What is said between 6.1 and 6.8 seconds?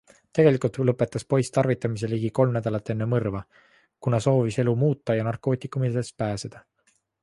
pääseda.